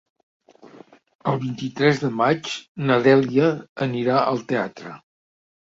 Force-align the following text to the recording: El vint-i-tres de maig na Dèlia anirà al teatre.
El 1.31 1.37
vint-i-tres 1.43 2.01
de 2.05 2.11
maig 2.23 2.51
na 2.87 2.99
Dèlia 3.11 3.53
anirà 3.89 4.19
al 4.27 4.45
teatre. 4.55 4.99